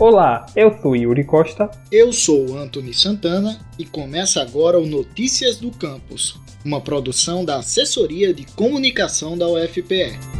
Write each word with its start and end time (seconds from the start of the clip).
Olá, 0.00 0.46
eu 0.56 0.74
sou 0.80 0.96
Yuri 0.96 1.24
Costa. 1.24 1.70
Eu 1.92 2.10
sou 2.10 2.56
Anthony 2.56 2.94
Santana 2.94 3.60
e 3.78 3.84
começa 3.84 4.40
agora 4.40 4.80
o 4.80 4.86
Notícias 4.86 5.58
do 5.58 5.70
Campus, 5.70 6.40
uma 6.64 6.80
produção 6.80 7.44
da 7.44 7.58
Assessoria 7.58 8.32
de 8.32 8.46
Comunicação 8.46 9.36
da 9.36 9.46
UFPE. 9.46 10.39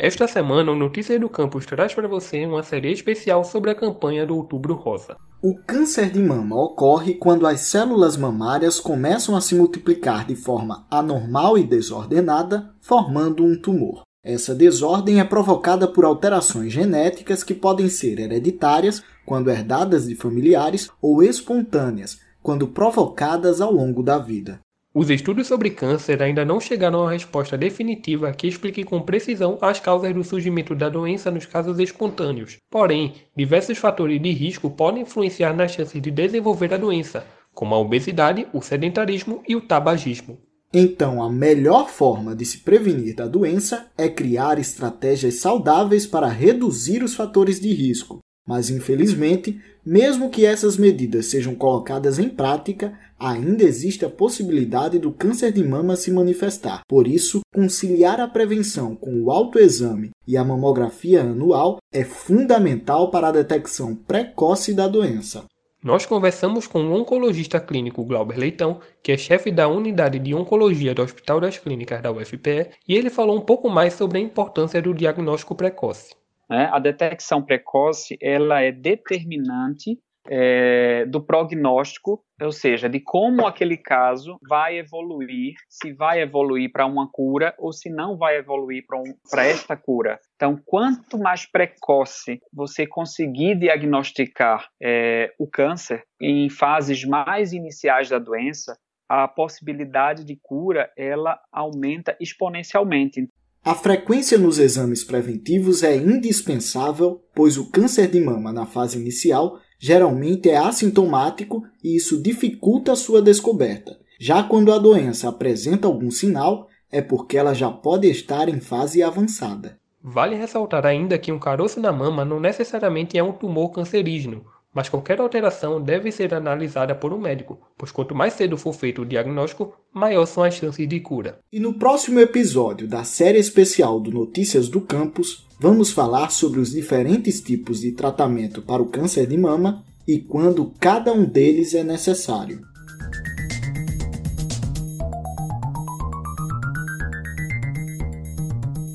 Esta 0.00 0.28
semana, 0.28 0.70
o 0.70 0.76
Notícias 0.76 1.20
do 1.20 1.28
Campus 1.28 1.66
traz 1.66 1.92
para 1.92 2.06
você 2.06 2.46
uma 2.46 2.62
série 2.62 2.92
especial 2.92 3.42
sobre 3.42 3.72
a 3.72 3.74
campanha 3.74 4.24
do 4.24 4.36
Outubro 4.36 4.74
Rosa. 4.74 5.16
O 5.42 5.56
câncer 5.66 6.08
de 6.10 6.20
mama 6.20 6.54
ocorre 6.54 7.14
quando 7.14 7.44
as 7.44 7.62
células 7.62 8.16
mamárias 8.16 8.78
começam 8.78 9.34
a 9.34 9.40
se 9.40 9.56
multiplicar 9.56 10.24
de 10.24 10.36
forma 10.36 10.86
anormal 10.88 11.58
e 11.58 11.64
desordenada, 11.64 12.70
formando 12.80 13.44
um 13.44 13.60
tumor. 13.60 14.02
Essa 14.24 14.54
desordem 14.54 15.18
é 15.18 15.24
provocada 15.24 15.88
por 15.88 16.04
alterações 16.04 16.72
genéticas 16.72 17.42
que 17.42 17.54
podem 17.54 17.88
ser 17.88 18.20
hereditárias, 18.20 19.02
quando 19.26 19.50
herdadas 19.50 20.06
de 20.06 20.14
familiares, 20.14 20.88
ou 21.02 21.24
espontâneas, 21.24 22.20
quando 22.40 22.68
provocadas 22.68 23.60
ao 23.60 23.72
longo 23.72 24.04
da 24.04 24.16
vida. 24.16 24.60
Os 25.00 25.10
estudos 25.10 25.46
sobre 25.46 25.70
câncer 25.70 26.20
ainda 26.20 26.44
não 26.44 26.58
chegaram 26.58 26.98
a 26.98 27.02
uma 27.02 27.12
resposta 27.12 27.56
definitiva 27.56 28.32
que 28.32 28.48
explique 28.48 28.82
com 28.82 29.00
precisão 29.00 29.56
as 29.60 29.78
causas 29.78 30.12
do 30.12 30.24
surgimento 30.24 30.74
da 30.74 30.88
doença 30.88 31.30
nos 31.30 31.46
casos 31.46 31.78
espontâneos. 31.78 32.56
Porém, 32.68 33.14
diversos 33.36 33.78
fatores 33.78 34.20
de 34.20 34.32
risco 34.32 34.68
podem 34.68 35.02
influenciar 35.02 35.54
nas 35.54 35.70
chances 35.70 36.02
de 36.02 36.10
desenvolver 36.10 36.74
a 36.74 36.76
doença, 36.76 37.24
como 37.54 37.76
a 37.76 37.78
obesidade, 37.78 38.48
o 38.52 38.60
sedentarismo 38.60 39.40
e 39.46 39.54
o 39.54 39.60
tabagismo. 39.60 40.36
Então, 40.74 41.22
a 41.22 41.30
melhor 41.30 41.88
forma 41.88 42.34
de 42.34 42.44
se 42.44 42.58
prevenir 42.58 43.14
da 43.14 43.28
doença 43.28 43.86
é 43.96 44.08
criar 44.08 44.58
estratégias 44.58 45.36
saudáveis 45.36 46.08
para 46.08 46.26
reduzir 46.26 47.04
os 47.04 47.14
fatores 47.14 47.60
de 47.60 47.72
risco. 47.72 48.18
Mas, 48.48 48.70
infelizmente, 48.70 49.60
mesmo 49.84 50.30
que 50.30 50.46
essas 50.46 50.78
medidas 50.78 51.26
sejam 51.26 51.54
colocadas 51.54 52.18
em 52.18 52.30
prática, 52.30 52.98
ainda 53.18 53.62
existe 53.62 54.06
a 54.06 54.08
possibilidade 54.08 54.98
do 54.98 55.12
câncer 55.12 55.52
de 55.52 55.62
mama 55.62 55.96
se 55.96 56.10
manifestar. 56.10 56.80
Por 56.88 57.06
isso, 57.06 57.40
conciliar 57.54 58.18
a 58.18 58.26
prevenção 58.26 58.96
com 58.96 59.22
o 59.22 59.30
autoexame 59.30 60.12
e 60.26 60.34
a 60.34 60.42
mamografia 60.42 61.20
anual 61.20 61.76
é 61.92 62.04
fundamental 62.04 63.10
para 63.10 63.28
a 63.28 63.32
detecção 63.32 63.94
precoce 63.94 64.72
da 64.72 64.88
doença. 64.88 65.44
Nós 65.84 66.06
conversamos 66.06 66.66
com 66.66 66.86
o 66.86 66.92
oncologista 66.94 67.60
clínico 67.60 68.02
Glauber 68.02 68.38
Leitão, 68.38 68.80
que 69.02 69.12
é 69.12 69.18
chefe 69.18 69.50
da 69.50 69.68
unidade 69.68 70.18
de 70.18 70.34
oncologia 70.34 70.94
do 70.94 71.02
Hospital 71.02 71.38
das 71.38 71.58
Clínicas 71.58 72.00
da 72.02 72.10
UFPE, 72.10 72.70
e 72.88 72.94
ele 72.94 73.10
falou 73.10 73.36
um 73.36 73.42
pouco 73.42 73.68
mais 73.68 73.92
sobre 73.92 74.16
a 74.16 74.22
importância 74.22 74.80
do 74.80 74.94
diagnóstico 74.94 75.54
precoce. 75.54 76.16
Né? 76.48 76.68
A 76.72 76.78
detecção 76.78 77.42
precoce 77.42 78.16
ela 78.20 78.60
é 78.60 78.72
determinante 78.72 79.98
é, 80.30 81.06
do 81.06 81.22
prognóstico, 81.22 82.22
ou 82.40 82.52
seja, 82.52 82.88
de 82.88 83.00
como 83.00 83.46
aquele 83.46 83.76
caso 83.76 84.38
vai 84.46 84.78
evoluir, 84.78 85.54
se 85.68 85.92
vai 85.92 86.20
evoluir 86.20 86.70
para 86.70 86.86
uma 86.86 87.08
cura 87.10 87.54
ou 87.58 87.72
se 87.72 87.90
não 87.90 88.16
vai 88.16 88.36
evoluir 88.36 88.84
para 88.86 88.98
um, 88.98 89.14
esta 89.38 89.76
cura. 89.76 90.18
Então, 90.36 90.60
quanto 90.64 91.18
mais 91.18 91.46
precoce 91.46 92.40
você 92.52 92.86
conseguir 92.86 93.58
diagnosticar 93.58 94.68
é, 94.80 95.32
o 95.38 95.46
câncer 95.46 96.04
em 96.20 96.48
fases 96.50 97.04
mais 97.04 97.52
iniciais 97.52 98.10
da 98.10 98.18
doença, 98.18 98.76
a 99.08 99.26
possibilidade 99.26 100.22
de 100.22 100.38
cura 100.40 100.92
ela 100.96 101.40
aumenta 101.50 102.14
exponencialmente. 102.20 103.26
A 103.68 103.74
frequência 103.74 104.38
nos 104.38 104.58
exames 104.58 105.04
preventivos 105.04 105.82
é 105.82 105.94
indispensável, 105.94 107.20
pois 107.34 107.58
o 107.58 107.70
câncer 107.70 108.08
de 108.08 108.18
mama 108.18 108.50
na 108.50 108.64
fase 108.64 108.98
inicial 108.98 109.58
geralmente 109.78 110.48
é 110.48 110.56
assintomático 110.56 111.62
e 111.84 111.94
isso 111.94 112.22
dificulta 112.22 112.92
a 112.92 112.96
sua 112.96 113.20
descoberta. 113.20 113.98
Já 114.18 114.42
quando 114.42 114.72
a 114.72 114.78
doença 114.78 115.28
apresenta 115.28 115.86
algum 115.86 116.10
sinal, 116.10 116.66
é 116.90 117.02
porque 117.02 117.36
ela 117.36 117.52
já 117.52 117.70
pode 117.70 118.08
estar 118.08 118.48
em 118.48 118.58
fase 118.58 119.02
avançada. 119.02 119.78
Vale 120.02 120.34
ressaltar 120.34 120.86
ainda 120.86 121.18
que 121.18 121.30
um 121.30 121.38
caroço 121.38 121.78
na 121.78 121.92
mama 121.92 122.24
não 122.24 122.40
necessariamente 122.40 123.18
é 123.18 123.22
um 123.22 123.32
tumor 123.32 123.72
cancerígeno, 123.72 124.46
mas 124.74 124.88
qualquer 124.88 125.20
alteração 125.20 125.80
deve 125.80 126.12
ser 126.12 126.34
analisada 126.34 126.94
por 126.94 127.12
um 127.12 127.18
médico, 127.18 127.58
pois 127.76 127.90
quanto 127.90 128.14
mais 128.14 128.34
cedo 128.34 128.56
for 128.56 128.72
feito 128.72 129.02
o 129.02 129.06
diagnóstico, 129.06 129.74
maior 129.92 130.26
são 130.26 130.42
as 130.42 130.54
chances 130.54 130.88
de 130.88 131.00
cura. 131.00 131.38
E 131.52 131.58
no 131.58 131.74
próximo 131.74 132.20
episódio 132.20 132.86
da 132.86 133.04
série 133.04 133.38
especial 133.38 133.98
do 133.98 134.10
Notícias 134.10 134.68
do 134.68 134.80
Campus, 134.80 135.46
vamos 135.58 135.90
falar 135.90 136.30
sobre 136.30 136.60
os 136.60 136.70
diferentes 136.70 137.40
tipos 137.40 137.80
de 137.80 137.92
tratamento 137.92 138.62
para 138.62 138.82
o 138.82 138.88
câncer 138.88 139.26
de 139.26 139.36
mama 139.36 139.84
e 140.06 140.18
quando 140.18 140.72
cada 140.78 141.12
um 141.12 141.24
deles 141.24 141.74
é 141.74 141.82
necessário. 141.82 142.60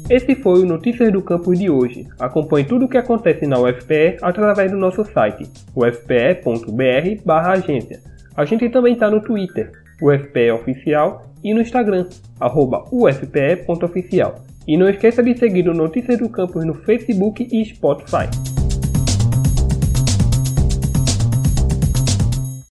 Esse 0.09 0.35
foi 0.35 0.61
o 0.61 0.65
Notícias 0.65 1.13
do 1.13 1.21
Campus 1.21 1.57
de 1.57 1.69
hoje. 1.69 2.05
Acompanhe 2.19 2.65
tudo 2.65 2.83
o 2.85 2.89
que 2.89 2.97
acontece 2.97 3.47
na 3.47 3.57
UFPE 3.59 4.17
através 4.21 4.69
do 4.69 4.77
nosso 4.77 5.05
site, 5.05 5.49
ufpe.br/agência. 5.75 8.01
A 8.35 8.43
gente 8.43 8.67
também 8.69 8.93
está 8.93 9.09
no 9.09 9.21
Twitter, 9.21 9.71
UFPE 10.01 10.51
Oficial, 10.51 11.31
e 11.43 11.53
no 11.53 11.61
Instagram, 11.61 12.07
ufpe.oficial. 12.91 14.41
E 14.67 14.75
não 14.77 14.89
esqueça 14.89 15.23
de 15.23 15.37
seguir 15.37 15.69
o 15.69 15.73
Notícias 15.73 16.19
do 16.19 16.27
Campus 16.29 16.65
no 16.65 16.73
Facebook 16.73 17.47
e 17.51 17.65
Spotify. 17.65 18.27